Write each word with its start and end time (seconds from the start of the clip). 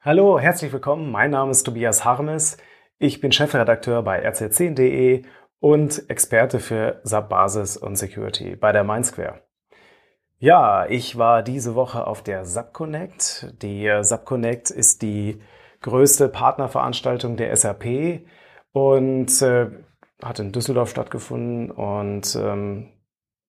Hallo, 0.00 0.40
herzlich 0.40 0.72
willkommen. 0.72 1.12
Mein 1.12 1.30
Name 1.30 1.50
ist 1.52 1.62
Tobias 1.62 2.04
Harmes. 2.04 2.56
Ich 2.98 3.20
bin 3.20 3.30
Chefredakteur 3.30 4.02
bei 4.02 4.26
rc10.de 4.26 5.22
und 5.60 6.10
Experte 6.10 6.58
für 6.58 7.00
SAP 7.04 7.28
Basis 7.28 7.76
und 7.76 7.94
Security 7.96 8.56
bei 8.56 8.72
der 8.72 8.82
Mindsquare. 8.82 9.42
Ja, 10.38 10.86
ich 10.86 11.18
war 11.18 11.42
diese 11.42 11.74
Woche 11.76 12.06
auf 12.06 12.22
der 12.22 12.44
SAP 12.44 12.72
Connect. 12.72 13.54
Die 13.62 13.88
SAP 14.00 14.24
Connect 14.24 14.70
ist 14.70 15.02
die 15.02 15.40
größte 15.82 16.28
Partnerveranstaltung 16.28 17.36
der 17.36 17.54
SAP 17.54 18.22
und 18.72 19.42
äh, 19.42 19.70
hat 20.22 20.38
in 20.38 20.52
Düsseldorf 20.52 20.90
stattgefunden 20.90 21.70
und 21.70 22.36
ähm, 22.40 22.88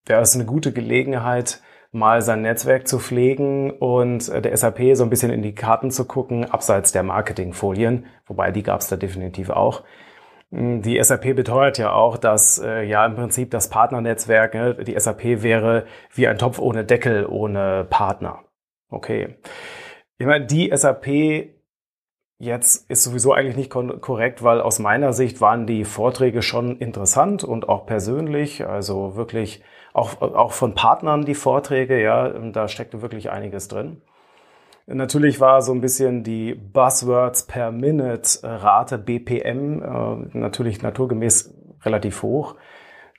ja, 0.08 0.20
ist 0.20 0.34
eine 0.34 0.46
gute 0.46 0.72
Gelegenheit, 0.72 1.62
mal 1.92 2.22
sein 2.22 2.42
Netzwerk 2.42 2.86
zu 2.86 2.98
pflegen 2.98 3.70
und 3.70 4.28
äh, 4.28 4.40
der 4.40 4.56
SAP 4.56 4.94
so 4.94 5.04
ein 5.04 5.10
bisschen 5.10 5.32
in 5.32 5.42
die 5.42 5.54
Karten 5.54 5.90
zu 5.90 6.04
gucken, 6.04 6.44
abseits 6.44 6.92
der 6.92 7.02
Marketingfolien, 7.02 8.06
wobei 8.26 8.50
die 8.52 8.62
gab 8.62 8.80
es 8.80 8.88
da 8.88 8.96
definitiv 8.96 9.50
auch. 9.50 9.82
Hm, 10.52 10.82
die 10.82 11.02
SAP 11.02 11.34
beteuert 11.34 11.78
ja 11.78 11.92
auch, 11.92 12.16
dass 12.16 12.58
äh, 12.58 12.82
ja 12.82 13.04
im 13.06 13.14
Prinzip 13.14 13.50
das 13.50 13.68
Partnernetzwerk, 13.68 14.54
ne, 14.54 14.74
die 14.84 14.98
SAP 14.98 15.42
wäre 15.42 15.86
wie 16.14 16.28
ein 16.28 16.38
Topf 16.38 16.58
ohne 16.58 16.84
Deckel, 16.84 17.26
ohne 17.26 17.86
Partner. 17.88 18.44
Okay. 18.88 19.36
Ich 20.18 20.26
meine, 20.26 20.46
die 20.46 20.70
SAP 20.74 21.06
jetzt 22.40 22.90
ist 22.90 23.04
sowieso 23.04 23.34
eigentlich 23.34 23.56
nicht 23.56 23.70
korrekt, 23.70 24.42
weil 24.42 24.60
aus 24.60 24.78
meiner 24.78 25.12
Sicht 25.12 25.40
waren 25.40 25.66
die 25.66 25.84
Vorträge 25.84 26.42
schon 26.42 26.78
interessant 26.78 27.44
und 27.44 27.68
auch 27.68 27.86
persönlich, 27.86 28.66
also 28.66 29.14
wirklich 29.14 29.62
auch, 29.92 30.20
auch 30.22 30.52
von 30.52 30.74
Partnern 30.74 31.24
die 31.24 31.34
Vorträge, 31.34 32.02
ja, 32.02 32.28
da 32.28 32.66
steckte 32.66 33.02
wirklich 33.02 33.30
einiges 33.30 33.68
drin. 33.68 34.00
Natürlich 34.86 35.38
war 35.38 35.60
so 35.60 35.72
ein 35.72 35.82
bisschen 35.82 36.24
die 36.24 36.54
Buzzwords 36.54 37.46
per 37.46 37.70
Minute 37.70 38.40
Rate 38.42 38.98
BPM 38.98 39.82
äh, 39.82 40.38
natürlich 40.38 40.82
naturgemäß 40.82 41.54
relativ 41.84 42.22
hoch. 42.22 42.56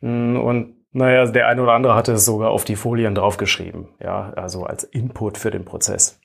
Und 0.01 0.75
naja, 0.91 1.25
der 1.27 1.47
eine 1.47 1.61
oder 1.61 1.73
andere 1.73 1.95
hatte 1.95 2.13
es 2.13 2.25
sogar 2.25 2.49
auf 2.49 2.65
die 2.65 2.75
Folien 2.75 3.13
draufgeschrieben, 3.13 3.89
ja, 4.01 4.33
also 4.35 4.65
als 4.65 4.83
Input 4.83 5.37
für 5.37 5.51
den 5.51 5.63
Prozess. 5.63 6.19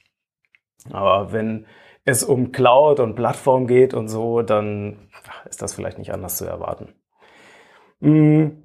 Aber 0.91 1.33
wenn 1.33 1.67
es 2.07 2.25
um 2.25 2.53
Cloud 2.53 3.01
und 3.01 3.15
Plattform 3.17 3.67
geht 3.67 3.93
und 3.93 4.09
so, 4.09 4.41
dann 4.41 5.11
ist 5.49 5.61
das 5.61 5.75
vielleicht 5.75 5.99
nicht 5.99 6.13
anders 6.13 6.39
zu 6.39 6.47
erwarten. 6.47 6.95
Hm. 8.01 8.63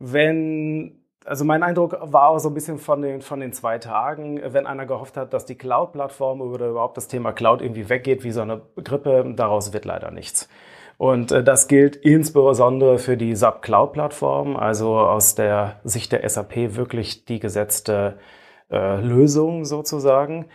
Wenn 0.00 1.04
also 1.26 1.44
mein 1.44 1.62
Eindruck 1.62 1.96
war 2.00 2.28
auch 2.28 2.38
so 2.38 2.50
ein 2.50 2.54
bisschen 2.54 2.78
von 2.78 3.00
den, 3.00 3.22
von 3.22 3.40
den 3.40 3.52
zwei 3.52 3.78
Tagen, 3.78 4.40
wenn 4.44 4.66
einer 4.66 4.86
gehofft 4.86 5.16
hat, 5.16 5.32
dass 5.32 5.46
die 5.46 5.54
Cloud-Plattform 5.54 6.40
oder 6.40 6.68
überhaupt 6.68 6.96
das 6.96 7.08
Thema 7.08 7.32
Cloud 7.32 7.62
irgendwie 7.62 7.88
weggeht 7.88 8.24
wie 8.24 8.30
so 8.30 8.42
eine 8.42 8.60
Grippe, 8.82 9.32
daraus 9.34 9.72
wird 9.72 9.84
leider 9.86 10.10
nichts. 10.10 10.48
Und 10.98 11.32
äh, 11.32 11.42
das 11.42 11.66
gilt 11.66 11.96
insbesondere 11.96 12.98
für 12.98 13.16
die 13.16 13.34
SAP 13.34 13.62
Cloud-Plattform, 13.62 14.56
also 14.56 14.98
aus 14.98 15.34
der 15.34 15.80
Sicht 15.84 16.12
der 16.12 16.28
SAP 16.28 16.76
wirklich 16.76 17.24
die 17.24 17.40
gesetzte 17.40 18.18
äh, 18.74 19.00
Lösung 19.00 19.64
sozusagen. 19.64 20.46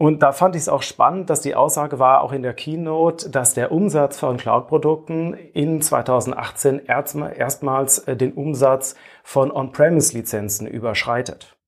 Und 0.00 0.22
da 0.22 0.32
fand 0.32 0.56
ich 0.56 0.62
es 0.62 0.70
auch 0.70 0.80
spannend, 0.80 1.28
dass 1.28 1.42
die 1.42 1.54
Aussage 1.54 1.98
war, 1.98 2.22
auch 2.22 2.32
in 2.32 2.42
der 2.42 2.54
Keynote, 2.54 3.28
dass 3.28 3.52
der 3.52 3.70
Umsatz 3.70 4.18
von 4.18 4.38
Cloud-Produkten 4.38 5.34
in 5.34 5.82
2018 5.82 6.86
erstmals 6.86 7.98
äh, 7.98 8.16
den 8.16 8.32
Umsatz 8.32 8.94
von 9.22 9.52
On-Premise-Lizenzen 9.52 10.66
überschreitet. 10.66 11.58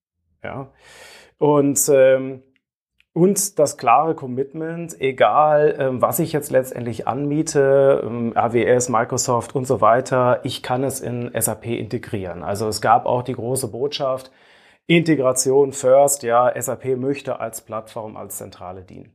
Ja. 0.43 0.71
Und, 1.37 1.79
ähm, 1.93 2.43
und 3.13 3.59
das 3.59 3.77
klare 3.77 4.15
Commitment, 4.15 4.99
egal 4.99 5.77
ähm, 5.79 6.01
was 6.01 6.19
ich 6.19 6.33
jetzt 6.33 6.51
letztendlich 6.51 7.07
anmiete, 7.07 8.03
ähm, 8.03 8.33
AWS, 8.35 8.89
Microsoft 8.89 9.55
und 9.55 9.67
so 9.67 9.83
weiter, 9.83 10.41
ich 10.45 10.63
kann 10.63 10.85
es 10.85 11.01
in 11.01 11.31
SAP 11.39 11.67
integrieren. 11.67 12.43
Also 12.43 12.67
es 12.67 12.81
gab 12.81 13.05
auch 13.05 13.23
die 13.23 13.35
große 13.35 13.69
Botschaft, 13.69 14.33
Integration 14.87 15.73
first, 15.73 16.23
ja, 16.23 16.53
SAP 16.61 16.97
möchte 16.97 17.41
als 17.41 17.61
Plattform, 17.61 18.17
als 18.17 18.39
Zentrale 18.39 18.83
dienen. 18.83 19.15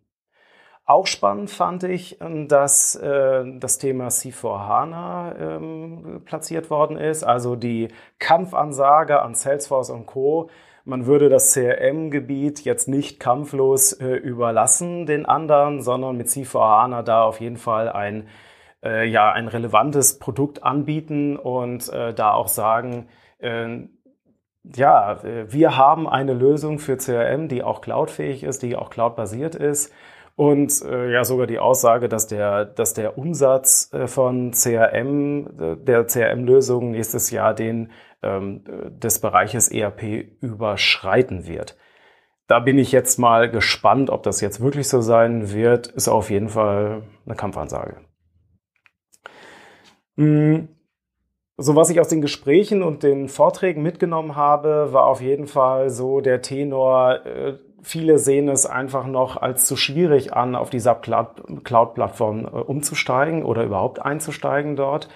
Auch 0.90 1.06
spannend 1.06 1.52
fand 1.52 1.84
ich, 1.84 2.22
ähm, 2.22 2.48
dass 2.48 2.96
äh, 2.96 3.44
das 3.60 3.78
Thema 3.78 4.08
C4HANA 4.08 5.38
ähm, 5.38 6.22
platziert 6.24 6.70
worden 6.70 6.98
ist, 6.98 7.26
also 7.26 7.58
die 7.58 7.90
Kampfansage 8.20 9.22
an 9.22 9.36
Salesforce 9.36 9.90
und 9.90 10.06
Co. 10.06 10.50
Man 10.86 11.06
würde 11.06 11.28
das 11.28 11.54
CRM-Gebiet 11.54 12.62
jetzt 12.64 12.88
nicht 12.88 13.20
kampflos 13.20 13.92
äh, 13.92 14.14
überlassen 14.16 15.06
den 15.06 15.26
anderen, 15.26 15.82
sondern 15.82 16.16
mit 16.16 16.28
C4HANA 16.28 17.04
da 17.04 17.24
auf 17.24 17.42
jeden 17.42 17.58
Fall 17.58 17.90
ein, 17.90 18.30
äh, 18.82 19.06
ja, 19.06 19.30
ein 19.34 19.50
relevantes 19.50 20.20
Produkt 20.20 20.64
anbieten 20.64 21.36
und 21.36 21.92
da 21.92 22.32
auch 22.32 22.48
sagen, 22.48 23.10
ja, 24.76 25.24
äh, 25.24 25.52
wir 25.52 25.78
haben 25.78 26.08
eine 26.08 26.34
Lösung 26.34 26.80
für 26.80 26.98
CRM, 26.98 27.48
die 27.48 27.64
auch 27.64 27.82
cloudfähig 27.82 28.44
ist, 28.44 28.64
die 28.64 28.76
auch 28.76 28.90
cloudbasiert 28.90 29.56
ist. 29.56 29.94
Und 30.36 30.84
äh, 30.84 31.12
ja, 31.12 31.24
sogar 31.24 31.48
die 31.48 31.58
Aussage, 31.58 32.10
dass 32.10 32.28
der, 32.28 32.66
dass 32.66 32.94
der 32.94 33.18
Umsatz 33.18 33.92
äh, 33.92 34.08
von 34.08 34.52
CRM, 34.52 35.48
äh, 35.60 35.76
der 35.78 36.06
CRM-Lösung 36.06 36.92
nächstes 36.92 37.32
Jahr 37.32 37.56
den 37.56 37.92
ähm, 38.22 38.64
des 39.00 39.20
Bereiches 39.20 39.70
ERP 39.70 40.04
überschreiten 40.42 41.48
wird. 41.48 41.78
Da 42.48 42.60
bin 42.60 42.78
ich 42.78 42.92
jetzt 42.92 43.18
mal 43.20 43.50
gespannt, 43.50 44.10
ob 44.10 44.24
das 44.24 44.42
jetzt 44.42 44.62
wirklich 44.62 44.88
so 44.88 45.02
sein 45.02 45.52
wird. 45.52 45.88
Ist 45.88 46.08
auf 46.08 46.30
jeden 46.30 46.50
Fall 46.50 47.04
eine 47.26 47.36
Kampfansage. 47.36 47.98
Hm. 50.18 50.70
So 51.60 51.76
was 51.76 51.90
ich 51.90 52.00
aus 52.00 52.08
den 52.08 52.22
Gesprächen 52.22 52.84
und 52.84 53.02
den 53.02 53.30
Vorträgen 53.30 53.82
mitgenommen 53.82 54.36
habe, 54.36 54.90
war 54.94 55.08
auf 55.08 55.22
jeden 55.22 55.48
Fall 55.48 55.90
so 55.90 56.22
der 56.22 56.44
Tenor, 56.44 57.26
äh, 57.26 57.54
viele 57.82 58.20
sehen 58.20 58.48
es 58.48 58.68
einfach 58.68 59.08
noch 59.08 59.38
als 59.38 59.66
zu 59.66 59.76
schwierig 59.76 60.34
an, 60.34 60.56
auf 60.56 60.70
die 60.70 60.80
SAP 60.80 61.10
Cloud-Plattform 61.64 62.46
äh, 62.46 62.50
umzusteigen 62.50 63.44
oder 63.44 63.64
überhaupt 63.64 64.00
einzusteigen 64.00 64.76
dort. 64.76 65.10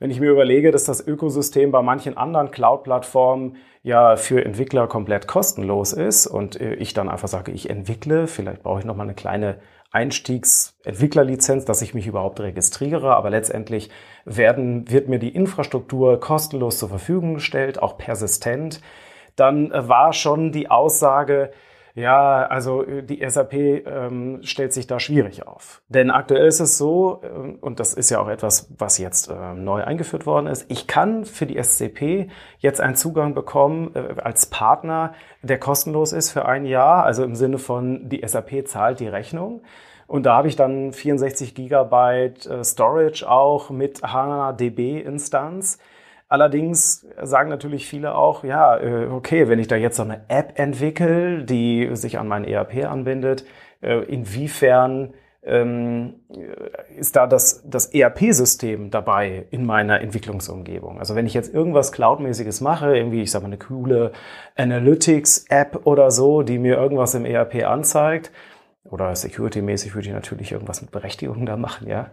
Wenn 0.00 0.10
ich 0.10 0.18
mir 0.18 0.32
überlege, 0.32 0.72
dass 0.72 0.82
das 0.82 1.06
Ökosystem 1.06 1.70
bei 1.70 1.80
manchen 1.80 2.16
anderen 2.16 2.50
Cloud-Plattformen 2.50 3.54
ja 3.84 4.16
für 4.16 4.44
Entwickler 4.44 4.88
komplett 4.88 5.28
kostenlos 5.28 5.92
ist 5.92 6.26
und 6.26 6.60
äh, 6.60 6.74
ich 6.74 6.92
dann 6.94 7.08
einfach 7.08 7.28
sage, 7.28 7.52
ich 7.52 7.70
entwickle, 7.70 8.26
vielleicht 8.26 8.64
brauche 8.64 8.80
ich 8.80 8.84
noch 8.84 8.96
mal 8.96 9.04
eine 9.04 9.14
kleine 9.14 9.58
Einstiegsentwicklerlizenz, 9.94 11.64
dass 11.64 11.80
ich 11.80 11.94
mich 11.94 12.06
überhaupt 12.06 12.40
registriere, 12.40 13.14
aber 13.14 13.30
letztendlich 13.30 13.90
werden, 14.24 14.90
wird 14.90 15.08
mir 15.08 15.20
die 15.20 15.34
Infrastruktur 15.34 16.18
kostenlos 16.18 16.78
zur 16.78 16.88
Verfügung 16.88 17.34
gestellt, 17.34 17.80
auch 17.80 17.96
persistent. 17.96 18.80
Dann 19.36 19.70
äh, 19.70 19.88
war 19.88 20.12
schon 20.12 20.50
die 20.50 20.68
Aussage, 20.68 21.52
ja, 21.94 22.44
also 22.46 22.84
äh, 22.84 23.04
die 23.04 23.24
SAP 23.28 23.52
ähm, 23.54 24.40
stellt 24.42 24.72
sich 24.72 24.88
da 24.88 24.98
schwierig 24.98 25.46
auf. 25.46 25.80
Denn 25.88 26.10
aktuell 26.10 26.46
ist 26.46 26.58
es 26.58 26.76
so, 26.76 27.20
ähm, 27.22 27.58
und 27.60 27.78
das 27.78 27.94
ist 27.94 28.10
ja 28.10 28.20
auch 28.20 28.28
etwas, 28.28 28.68
was 28.78 28.98
jetzt 28.98 29.30
ähm, 29.30 29.62
neu 29.62 29.84
eingeführt 29.84 30.26
worden 30.26 30.48
ist, 30.48 30.68
ich 30.70 30.88
kann 30.88 31.24
für 31.24 31.46
die 31.46 31.62
SCP 31.62 32.28
jetzt 32.58 32.80
einen 32.80 32.96
Zugang 32.96 33.34
bekommen 33.34 33.94
äh, 33.94 34.20
als 34.20 34.46
Partner, 34.46 35.14
der 35.42 35.58
kostenlos 35.58 36.12
ist 36.12 36.32
für 36.32 36.46
ein 36.46 36.66
Jahr, 36.66 37.04
also 37.04 37.22
im 37.22 37.36
Sinne 37.36 37.58
von 37.58 38.08
die 38.08 38.26
SAP 38.26 38.66
zahlt 38.66 38.98
die 38.98 39.08
Rechnung. 39.08 39.62
Und 40.08 40.26
da 40.26 40.36
habe 40.36 40.48
ich 40.48 40.56
dann 40.56 40.92
64 40.92 41.54
Gigabyte 41.54 42.46
äh, 42.46 42.64
Storage 42.64 43.28
auch 43.30 43.70
mit 43.70 44.02
HANA 44.02 44.52
DB 44.52 45.00
Instanz. 45.00 45.78
Allerdings 46.28 47.06
sagen 47.22 47.50
natürlich 47.50 47.86
viele 47.86 48.14
auch, 48.14 48.44
ja, 48.44 48.78
äh, 48.78 49.06
okay, 49.06 49.48
wenn 49.48 49.58
ich 49.58 49.68
da 49.68 49.76
jetzt 49.76 49.96
so 49.96 50.02
eine 50.02 50.22
App 50.28 50.58
entwickle, 50.58 51.44
die 51.44 51.90
sich 51.92 52.18
an 52.18 52.28
mein 52.28 52.44
ERP 52.44 52.86
anbindet, 52.86 53.44
äh, 53.82 54.02
inwiefern 54.04 55.14
ähm, 55.46 56.14
ist 56.96 57.16
da 57.16 57.26
das, 57.26 57.62
das 57.68 57.92
ERP-System 57.92 58.90
dabei 58.90 59.46
in 59.50 59.66
meiner 59.66 60.00
Entwicklungsumgebung? 60.00 60.98
Also 60.98 61.14
wenn 61.14 61.26
ich 61.26 61.34
jetzt 61.34 61.52
irgendwas 61.52 61.92
Cloud-mäßiges 61.92 62.62
mache, 62.62 62.96
irgendwie, 62.96 63.22
ich 63.22 63.30
sag 63.30 63.42
mal, 63.42 63.48
eine 63.48 63.58
coole 63.58 64.12
Analytics-App 64.56 65.86
oder 65.86 66.10
so, 66.10 66.42
die 66.42 66.58
mir 66.58 66.76
irgendwas 66.76 67.14
im 67.14 67.26
ERP 67.26 67.66
anzeigt, 67.66 68.32
oder 68.84 69.14
security-mäßig 69.14 69.94
würde 69.94 70.08
ich 70.08 70.14
natürlich 70.14 70.52
irgendwas 70.52 70.82
mit 70.82 70.90
Berechtigung 70.90 71.46
da 71.46 71.56
machen, 71.56 71.88
ja. 71.88 72.10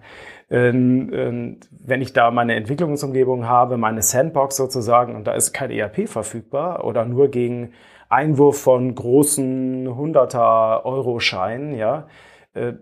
Ähm, 0.50 1.12
ähm, 1.14 1.60
wenn 1.72 2.02
ich 2.02 2.14
da 2.14 2.32
meine 2.32 2.56
Entwicklungsumgebung 2.56 3.48
habe, 3.48 3.78
meine 3.78 4.02
Sandbox 4.02 4.56
sozusagen, 4.56 5.16
und 5.16 5.28
da 5.28 5.34
ist 5.34 5.54
kein 5.54 5.72
ERP 5.72 6.08
verfügbar 6.08 6.86
oder 6.86 7.06
nur 7.06 7.30
gegen 7.30 7.74
Einwurf 8.10 8.62
von 8.62 8.96
großen 8.96 9.88
100er 9.88 10.84
Euro 10.86 11.20
Scheinen, 11.20 11.76
ja, 11.76 12.08
äh, 12.54 12.74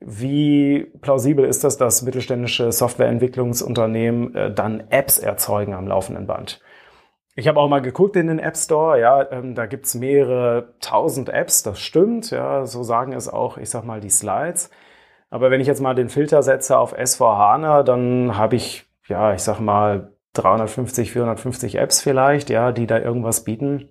wie 0.00 0.86
plausibel 1.00 1.44
ist 1.44 1.64
das, 1.64 1.76
dass 1.76 2.02
mittelständische 2.02 2.70
Softwareentwicklungsunternehmen 2.70 4.34
äh, 4.34 4.54
dann 4.54 4.84
Apps 4.90 5.18
erzeugen 5.18 5.74
am 5.74 5.88
laufenden 5.88 6.26
Band? 6.26 6.60
Ich 7.38 7.46
habe 7.46 7.60
auch 7.60 7.68
mal 7.68 7.80
geguckt 7.80 8.16
in 8.16 8.26
den 8.26 8.40
App 8.40 8.56
Store, 8.56 9.00
ja, 9.00 9.30
ähm, 9.30 9.54
da 9.54 9.66
gibt's 9.66 9.94
mehrere 9.94 10.74
tausend 10.80 11.28
Apps, 11.28 11.62
das 11.62 11.78
stimmt, 11.78 12.32
ja, 12.32 12.66
so 12.66 12.82
sagen 12.82 13.12
es 13.12 13.28
auch, 13.28 13.58
ich 13.58 13.70
sag 13.70 13.84
mal, 13.84 14.00
die 14.00 14.10
Slides. 14.10 14.70
Aber 15.30 15.52
wenn 15.52 15.60
ich 15.60 15.68
jetzt 15.68 15.80
mal 15.80 15.94
den 15.94 16.08
Filter 16.08 16.42
setze 16.42 16.76
auf 16.76 16.98
S4HANA, 16.98 17.84
dann 17.84 18.36
habe 18.36 18.56
ich, 18.56 18.86
ja, 19.06 19.34
ich 19.34 19.42
sag 19.42 19.60
mal, 19.60 20.16
350, 20.32 21.12
450 21.12 21.76
Apps 21.76 22.02
vielleicht, 22.02 22.50
ja, 22.50 22.72
die 22.72 22.88
da 22.88 22.98
irgendwas 22.98 23.44
bieten. 23.44 23.88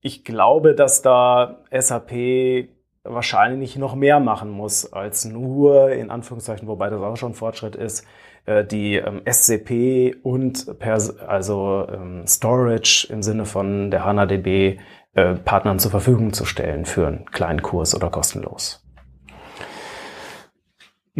Ich 0.00 0.24
glaube, 0.24 0.74
dass 0.74 1.02
da 1.02 1.64
SAP 1.70 2.70
wahrscheinlich 3.04 3.76
noch 3.76 3.94
mehr 3.94 4.20
machen 4.20 4.50
muss 4.50 4.92
als 4.92 5.24
nur, 5.24 5.90
in 5.92 6.10
Anführungszeichen, 6.10 6.68
wobei 6.68 6.90
das 6.90 7.00
auch 7.00 7.16
schon 7.16 7.34
Fortschritt 7.34 7.76
ist, 7.76 8.06
äh, 8.46 8.64
die 8.64 8.96
ähm, 8.96 9.22
SCP 9.24 10.16
und 10.22 10.78
Pers 10.78 11.18
also 11.18 11.86
ähm, 11.90 12.26
Storage 12.26 13.06
im 13.10 13.22
Sinne 13.22 13.46
von 13.46 13.90
der 13.90 14.04
HANA-DB 14.04 14.78
äh, 15.14 15.34
Partnern 15.34 15.78
zur 15.78 15.90
Verfügung 15.90 16.32
zu 16.32 16.44
stellen 16.44 16.84
für 16.84 17.06
einen 17.06 17.24
kleinen 17.26 17.62
Kurs 17.62 17.94
oder 17.94 18.10
kostenlos. 18.10 18.79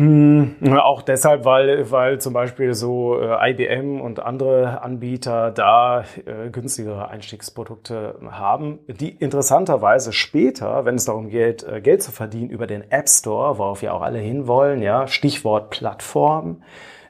Mm, 0.00 0.72
auch 0.78 1.02
deshalb, 1.02 1.44
weil, 1.44 1.90
weil 1.90 2.18
zum 2.22 2.32
Beispiel 2.32 2.72
so 2.72 3.20
äh, 3.20 3.50
IBM 3.50 4.00
und 4.00 4.20
andere 4.20 4.80
Anbieter 4.80 5.50
da 5.50 6.06
äh, 6.24 6.48
günstigere 6.48 7.08
Einstiegsprodukte 7.08 8.18
haben, 8.30 8.78
die 8.88 9.10
interessanterweise 9.10 10.14
später, 10.14 10.86
wenn 10.86 10.94
es 10.94 11.04
darum 11.04 11.28
geht, 11.28 11.64
äh, 11.64 11.82
Geld 11.82 12.02
zu 12.02 12.12
verdienen 12.12 12.48
über 12.48 12.66
den 12.66 12.90
App 12.90 13.10
Store, 13.10 13.58
worauf 13.58 13.82
wir 13.82 13.92
auch 13.92 14.00
alle 14.00 14.20
hinwollen, 14.20 14.80
ja, 14.80 15.06
Stichwort 15.06 15.68
Plattform, 15.68 16.62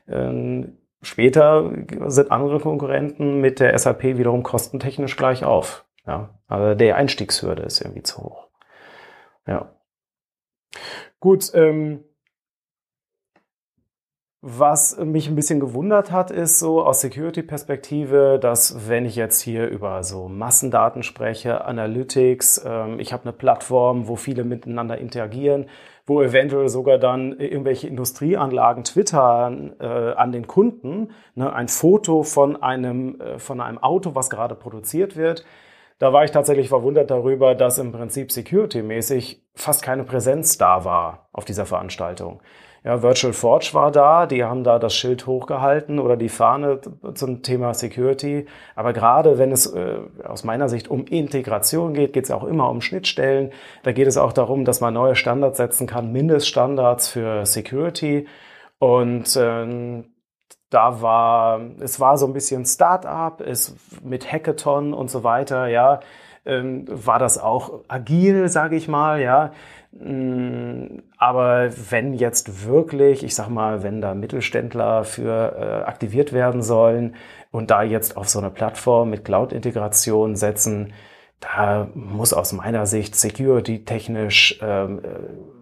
ähm, 0.08 0.78
später 1.00 1.70
sind 2.06 2.32
andere 2.32 2.58
Konkurrenten 2.58 3.40
mit 3.40 3.60
der 3.60 3.78
SAP 3.78 4.02
wiederum 4.18 4.42
kostentechnisch 4.42 5.16
gleich 5.16 5.44
auf. 5.44 5.84
Ja, 6.08 6.30
aber 6.48 6.74
der 6.74 6.96
Einstiegshürde 6.96 7.62
ist 7.62 7.82
irgendwie 7.82 8.02
zu 8.02 8.18
hoch. 8.18 8.48
Ja. 9.46 9.76
Gut, 11.20 11.52
ähm, 11.54 12.02
was 14.42 14.96
mich 14.96 15.28
ein 15.28 15.34
bisschen 15.34 15.60
gewundert 15.60 16.10
hat, 16.10 16.30
ist 16.30 16.58
so 16.58 16.82
aus 16.82 17.02
Security-Perspektive, 17.02 18.38
dass 18.40 18.88
wenn 18.88 19.04
ich 19.04 19.14
jetzt 19.14 19.42
hier 19.42 19.68
über 19.68 20.02
so 20.02 20.28
Massendaten 20.28 21.02
spreche, 21.02 21.66
Analytics, 21.66 22.64
ähm, 22.64 22.98
ich 23.00 23.12
habe 23.12 23.24
eine 23.24 23.34
Plattform, 23.34 24.08
wo 24.08 24.16
viele 24.16 24.44
miteinander 24.44 24.96
interagieren, 24.96 25.66
wo 26.06 26.22
eventuell 26.22 26.70
sogar 26.70 26.96
dann 26.96 27.38
irgendwelche 27.38 27.86
Industrieanlagen 27.86 28.84
twittern 28.84 29.74
äh, 29.78 29.84
an 29.84 30.32
den 30.32 30.46
Kunden, 30.46 31.10
ne, 31.34 31.52
ein 31.52 31.68
Foto 31.68 32.22
von 32.22 32.62
einem, 32.62 33.20
äh, 33.20 33.38
von 33.38 33.60
einem 33.60 33.76
Auto, 33.76 34.14
was 34.14 34.30
gerade 34.30 34.54
produziert 34.54 35.16
wird. 35.16 35.44
Da 35.98 36.14
war 36.14 36.24
ich 36.24 36.30
tatsächlich 36.30 36.70
verwundert 36.70 37.10
darüber, 37.10 37.54
dass 37.54 37.76
im 37.76 37.92
Prinzip 37.92 38.32
security-mäßig 38.32 39.42
fast 39.54 39.82
keine 39.82 40.04
Präsenz 40.04 40.56
da 40.56 40.86
war 40.86 41.28
auf 41.30 41.44
dieser 41.44 41.66
Veranstaltung. 41.66 42.40
Ja, 42.82 43.02
Virtual 43.02 43.34
Forge 43.34 43.70
war 43.72 43.90
da, 43.90 44.24
die 44.26 44.42
haben 44.42 44.64
da 44.64 44.78
das 44.78 44.94
Schild 44.94 45.26
hochgehalten 45.26 45.98
oder 45.98 46.16
die 46.16 46.30
Fahne 46.30 46.80
zum 47.14 47.42
Thema 47.42 47.74
Security. 47.74 48.46
Aber 48.74 48.94
gerade 48.94 49.36
wenn 49.38 49.52
es 49.52 49.66
äh, 49.66 49.98
aus 50.24 50.44
meiner 50.44 50.70
Sicht 50.70 50.88
um 50.88 51.04
Integration 51.04 51.92
geht, 51.92 52.14
geht 52.14 52.24
es 52.24 52.30
auch 52.30 52.44
immer 52.44 52.70
um 52.70 52.80
Schnittstellen. 52.80 53.52
Da 53.82 53.92
geht 53.92 54.06
es 54.06 54.16
auch 54.16 54.32
darum, 54.32 54.64
dass 54.64 54.80
man 54.80 54.94
neue 54.94 55.14
Standards 55.14 55.58
setzen 55.58 55.86
kann, 55.86 56.10
Mindeststandards 56.10 57.08
für 57.08 57.44
Security. 57.44 58.26
Und 58.78 59.36
ähm, 59.38 60.06
da 60.70 61.02
war, 61.02 61.60
es 61.80 62.00
war 62.00 62.16
so 62.16 62.26
ein 62.26 62.32
bisschen 62.32 62.64
Start-up, 62.64 63.42
es 63.42 63.76
mit 64.02 64.32
Hackathon 64.32 64.94
und 64.94 65.10
so 65.10 65.22
weiter, 65.22 65.66
ja, 65.66 66.00
ähm, 66.44 66.84
war 66.88 67.18
das 67.18 67.38
auch 67.38 67.84
agil, 67.88 68.48
sage 68.48 68.76
ich 68.76 68.88
mal, 68.88 69.20
ja. 69.20 69.52
Mm, 69.92 71.02
aber 71.18 71.70
wenn 71.90 72.14
jetzt 72.14 72.66
wirklich, 72.66 73.24
ich 73.24 73.34
sag 73.34 73.48
mal, 73.48 73.82
wenn 73.82 74.00
da 74.00 74.14
Mittelständler 74.14 75.04
für 75.04 75.56
äh, 75.56 75.88
aktiviert 75.88 76.32
werden 76.32 76.62
sollen 76.62 77.16
und 77.50 77.70
da 77.70 77.82
jetzt 77.82 78.16
auf 78.16 78.28
so 78.28 78.38
eine 78.38 78.50
Plattform 78.50 79.10
mit 79.10 79.24
Cloud-Integration 79.24 80.36
setzen, 80.36 80.92
da 81.40 81.88
muss 81.94 82.32
aus 82.32 82.52
meiner 82.52 82.86
Sicht 82.86 83.16
security-technisch 83.16 84.60
ähm, 84.62 84.98
äh, 84.98 85.08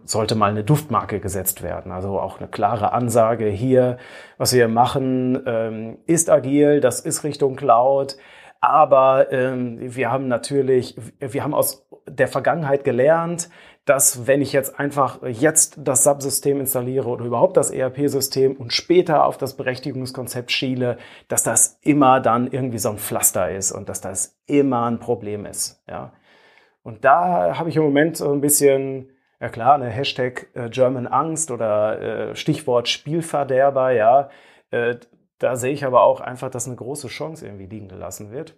sollte 0.04 0.34
mal 0.34 0.50
eine 0.50 0.64
Duftmarke 0.64 1.20
gesetzt 1.20 1.62
werden. 1.62 1.92
Also 1.92 2.18
auch 2.18 2.38
eine 2.38 2.48
klare 2.48 2.92
Ansage 2.92 3.46
hier, 3.46 3.98
was 4.38 4.52
wir 4.52 4.68
machen, 4.68 5.40
ähm, 5.46 5.98
ist 6.06 6.30
agil, 6.30 6.80
das 6.80 7.00
ist 7.00 7.24
Richtung 7.24 7.56
Cloud. 7.56 8.16
Aber 8.60 9.32
ähm, 9.32 9.78
wir 9.80 10.10
haben 10.10 10.28
natürlich, 10.28 10.96
wir 11.20 11.44
haben 11.44 11.54
aus 11.54 11.86
der 12.06 12.28
Vergangenheit 12.28 12.84
gelernt, 12.84 13.48
dass 13.84 14.26
wenn 14.26 14.42
ich 14.42 14.52
jetzt 14.52 14.78
einfach 14.78 15.22
jetzt 15.22 15.78
das 15.78 16.04
Subsystem 16.04 16.60
installiere 16.60 17.08
oder 17.08 17.24
überhaupt 17.24 17.56
das 17.56 17.70
ERP-System 17.70 18.56
und 18.56 18.72
später 18.72 19.24
auf 19.24 19.38
das 19.38 19.56
Berechtigungskonzept 19.56 20.52
schiele, 20.52 20.98
dass 21.28 21.42
das 21.42 21.78
immer 21.82 22.20
dann 22.20 22.50
irgendwie 22.50 22.78
so 22.78 22.90
ein 22.90 22.98
Pflaster 22.98 23.50
ist 23.50 23.72
und 23.72 23.88
dass 23.88 24.02
das 24.02 24.38
immer 24.46 24.86
ein 24.86 24.98
Problem 24.98 25.46
ist. 25.46 25.82
Ja. 25.88 26.12
Und 26.82 27.04
da 27.04 27.56
habe 27.58 27.70
ich 27.70 27.76
im 27.76 27.82
Moment 27.82 28.18
so 28.18 28.30
ein 28.30 28.42
bisschen, 28.42 29.10
ja 29.40 29.48
klar, 29.48 29.74
eine 29.74 29.88
Hashtag 29.88 30.48
äh, 30.54 30.68
German 30.68 31.06
Angst 31.06 31.50
oder 31.50 32.00
äh, 32.30 32.36
Stichwort 32.36 32.88
Spielverderber, 32.88 33.92
ja. 33.92 34.28
Äh, 34.70 34.96
da 35.38 35.56
sehe 35.56 35.72
ich 35.72 35.84
aber 35.84 36.02
auch 36.02 36.20
einfach, 36.20 36.50
dass 36.50 36.66
eine 36.66 36.76
große 36.76 37.08
Chance 37.08 37.46
irgendwie 37.46 37.66
liegen 37.66 37.88
gelassen 37.88 38.30
wird. 38.30 38.56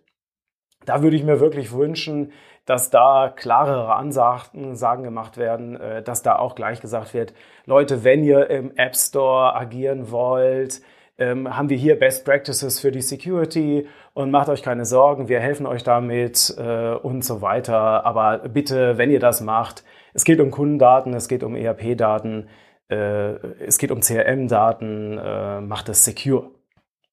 Da 0.87 1.03
würde 1.03 1.17
ich 1.17 1.25
mir 1.25 1.41
wirklich 1.41 1.73
wünschen, 1.73 2.33
dass 2.65 2.91
da 2.91 3.33
klarere 3.35 3.95
Ansagen 3.95 4.77
Sagen 4.77 5.03
gemacht 5.03 5.37
werden, 5.37 5.79
äh, 5.79 6.03
dass 6.03 6.23
da 6.23 6.37
auch 6.37 6.55
gleich 6.55 6.81
gesagt 6.81 7.13
wird, 7.13 7.35
Leute, 7.67 8.05
wenn 8.05 8.25
ihr 8.25 8.49
im 8.49 8.73
App 8.77 8.97
Store 8.97 9.55
agieren 9.55 10.11
wollt, 10.11 10.81
ähm, 11.19 11.55
haben 11.55 11.69
wir 11.69 11.77
hier 11.77 11.99
Best 11.99 12.25
Practices 12.25 12.81
für 12.81 12.93
die 12.93 13.03
Security 13.03 13.87
und 14.15 14.31
macht 14.31 14.49
euch 14.49 14.63
keine 14.63 14.87
Sorgen, 14.87 15.29
wir 15.29 15.41
helfen 15.41 15.67
euch 15.67 15.83
damit 15.83 16.55
äh, 16.57 16.95
und 16.95 17.23
so 17.25 17.43
weiter. 17.43 18.07
Aber 18.07 18.39
bitte, 18.49 18.97
wenn 18.97 19.11
ihr 19.11 19.21
das 19.21 19.43
macht, 19.43 19.85
es 20.15 20.25
geht 20.25 20.41
um 20.41 20.51
Kundendaten, 20.51 21.13
es 21.13 21.29
geht 21.29 21.43
um 21.43 21.55
ERP-Daten, 21.55 22.49
äh, 22.89 23.35
es 23.67 23.77
geht 23.77 23.91
um 23.91 24.01
CRM-Daten, 24.01 25.67
macht 25.69 25.91
es 25.91 26.05
secure. 26.05 26.51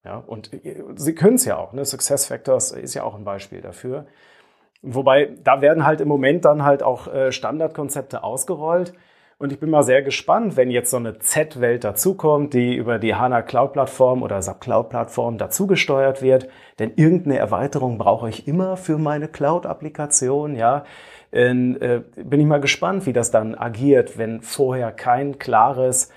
Ja, 0.08 0.24
und 0.26 0.50
sie 0.96 1.14
können 1.14 1.34
es 1.34 1.44
ja 1.44 1.58
auch. 1.58 1.74
Ne? 1.74 1.84
Success 1.84 2.24
Factors 2.24 2.72
ist 2.72 2.94
ja 2.94 3.02
auch 3.02 3.14
ein 3.14 3.24
Beispiel 3.24 3.60
dafür. 3.60 4.06
Wobei, 4.80 5.36
da 5.44 5.60
werden 5.60 5.84
halt 5.84 6.00
im 6.00 6.08
Moment 6.08 6.46
dann 6.46 6.64
halt 6.64 6.82
auch 6.82 7.12
äh, 7.12 7.30
Standardkonzepte 7.30 8.24
ausgerollt. 8.24 8.94
Und 9.36 9.52
ich 9.52 9.60
bin 9.60 9.68
mal 9.68 9.82
sehr 9.82 10.00
gespannt, 10.00 10.56
wenn 10.56 10.70
jetzt 10.70 10.90
so 10.90 10.96
eine 10.96 11.18
Z-Welt 11.18 11.84
dazukommt, 11.84 12.54
die 12.54 12.74
über 12.74 12.98
die 12.98 13.16
HANA 13.16 13.42
Cloud 13.42 13.74
Plattform 13.74 14.22
oder 14.22 14.40
SAP 14.40 14.62
Cloud 14.62 14.88
Plattform 14.88 15.36
dazugesteuert 15.36 16.22
wird. 16.22 16.48
Denn 16.78 16.94
irgendeine 16.96 17.36
Erweiterung 17.36 17.98
brauche 17.98 18.30
ich 18.30 18.48
immer 18.48 18.78
für 18.78 18.96
meine 18.96 19.28
Cloud-Applikation, 19.28 20.56
ja. 20.56 20.84
In, 21.32 21.78
äh, 21.82 22.00
bin 22.16 22.40
ich 22.40 22.46
mal 22.46 22.62
gespannt, 22.62 23.04
wie 23.04 23.12
das 23.12 23.30
dann 23.30 23.54
agiert, 23.54 24.16
wenn 24.16 24.40
vorher 24.40 24.90
kein 24.90 25.38
klares 25.38 26.08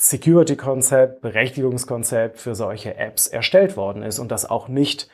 Security-Konzept, 0.00 1.20
Berechtigungskonzept 1.20 2.38
für 2.38 2.54
solche 2.54 2.96
Apps 2.96 3.26
erstellt 3.26 3.76
worden 3.76 4.02
ist 4.02 4.18
und 4.18 4.32
das 4.32 4.48
auch 4.48 4.66
nicht 4.66 5.10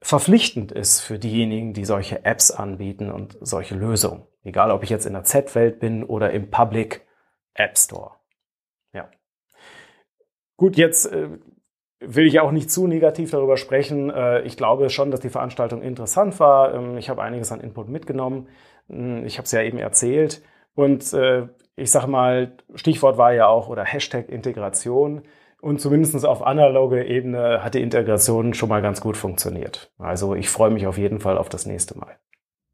verpflichtend 0.00 0.72
ist 0.72 1.00
für 1.00 1.20
diejenigen, 1.20 1.72
die 1.72 1.84
solche 1.84 2.24
Apps 2.24 2.50
anbieten 2.50 3.12
und 3.12 3.38
solche 3.40 3.76
Lösungen. 3.76 4.26
Egal, 4.42 4.72
ob 4.72 4.82
ich 4.82 4.90
jetzt 4.90 5.06
in 5.06 5.12
der 5.12 5.22
Z-Welt 5.22 5.78
bin 5.78 6.02
oder 6.02 6.32
im 6.32 6.50
Public 6.50 7.06
App 7.54 7.78
Store. 7.78 8.16
Ja. 8.92 9.08
Gut, 10.56 10.76
jetzt 10.76 11.06
äh, 11.06 11.28
will 12.00 12.26
ich 12.26 12.40
auch 12.40 12.50
nicht 12.50 12.72
zu 12.72 12.88
negativ 12.88 13.30
darüber 13.30 13.56
sprechen. 13.56 14.10
Äh, 14.10 14.42
ich 14.42 14.56
glaube 14.56 14.90
schon, 14.90 15.12
dass 15.12 15.20
die 15.20 15.30
Veranstaltung 15.30 15.80
interessant 15.80 16.40
war. 16.40 16.74
Ähm, 16.74 16.98
ich 16.98 17.08
habe 17.08 17.22
einiges 17.22 17.52
an 17.52 17.60
Input 17.60 17.88
mitgenommen. 17.88 18.48
Hm, 18.88 19.24
ich 19.24 19.38
habe 19.38 19.46
es 19.46 19.52
ja 19.52 19.62
eben 19.62 19.78
erzählt. 19.78 20.42
Und 20.74 21.12
äh, 21.12 21.48
ich 21.76 21.90
sage 21.90 22.06
mal, 22.06 22.52
Stichwort 22.74 23.18
war 23.18 23.32
ja 23.32 23.46
auch 23.46 23.68
oder 23.68 23.84
Hashtag 23.84 24.28
Integration. 24.28 25.22
Und 25.60 25.80
zumindest 25.80 26.26
auf 26.26 26.46
analoge 26.46 27.04
Ebene 27.04 27.64
hat 27.64 27.74
die 27.74 27.80
Integration 27.80 28.52
schon 28.52 28.68
mal 28.68 28.82
ganz 28.82 29.00
gut 29.00 29.16
funktioniert. 29.16 29.90
Also 29.98 30.34
ich 30.34 30.50
freue 30.50 30.70
mich 30.70 30.86
auf 30.86 30.98
jeden 30.98 31.20
Fall 31.20 31.38
auf 31.38 31.48
das 31.48 31.64
nächste 31.64 31.98
Mal. 31.98 32.16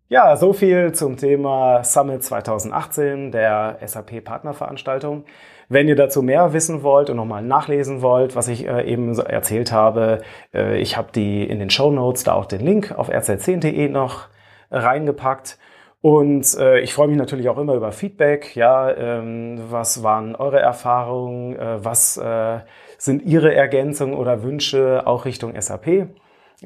Ja, 0.09 0.35
so 0.35 0.53
viel 0.53 0.91
zum 0.91 1.17
Thema 1.17 1.85
Summit 1.85 2.25
2018, 2.25 3.31
der 3.31 3.79
SAP 3.87 4.25
Partnerveranstaltung. 4.25 5.25
Wenn 5.69 5.87
ihr 5.87 5.95
dazu 5.95 6.21
mehr 6.21 6.53
wissen 6.53 6.83
wollt 6.83 7.11
und 7.11 7.17
nochmal 7.17 7.45
nachlesen 7.45 8.03
wollt, 8.03 8.35
was 8.35 8.49
ich 8.49 8.67
äh, 8.67 8.83
eben 8.91 9.17
erzählt 9.21 9.71
habe, 9.71 10.23
äh, 10.53 10.81
ich 10.81 10.97
habe 10.97 11.13
die 11.15 11.49
in 11.49 11.61
den 11.61 11.71
Show 11.71 11.93
Notes 11.93 12.25
da 12.25 12.33
auch 12.33 12.47
den 12.47 12.61
Link 12.61 12.91
auf 12.91 13.09
rz10.de 13.09 13.89
noch 13.89 14.27
reingepackt. 14.73 15.59
Und 16.03 16.57
äh, 16.59 16.81
ich 16.81 16.95
freue 16.95 17.09
mich 17.09 17.19
natürlich 17.19 17.49
auch 17.49 17.59
immer 17.59 17.75
über 17.75 17.93
Feedback. 17.93 18.57
Ja, 18.57 18.91
ähm, 18.91 19.61
was 19.71 20.03
waren 20.03 20.35
eure 20.35 20.59
Erfahrungen? 20.59 21.57
Äh, 21.57 21.85
was 21.85 22.17
äh, 22.17 22.61
sind 22.97 23.23
Ihre 23.23 23.55
Ergänzungen 23.55 24.15
oder 24.15 24.43
Wünsche 24.43 25.07
auch 25.07 25.27
Richtung 25.27 25.61
SAP? 25.61 25.87
Äh, 25.87 26.07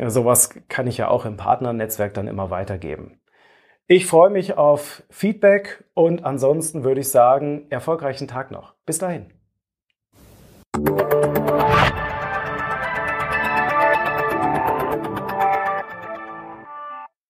sowas 0.07 0.51
kann 0.69 0.87
ich 0.87 0.99
ja 0.99 1.09
auch 1.09 1.25
im 1.27 1.37
Partnernetzwerk 1.37 2.15
dann 2.15 2.29
immer 2.29 2.51
weitergeben. 2.51 3.21
Ich 3.87 4.07
freue 4.07 4.31
mich 4.31 4.57
auf 4.57 5.03
Feedback 5.11 5.85
und 5.95 6.25
ansonsten 6.25 6.85
würde 6.85 7.01
ich 7.01 7.11
sagen, 7.11 7.67
erfolgreichen 7.71 8.29
Tag 8.29 8.51
noch. 8.51 8.75
Bis 8.87 8.99
dahin. 8.99 9.33